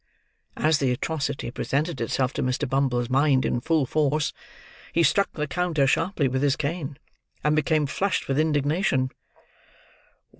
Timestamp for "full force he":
3.61-5.03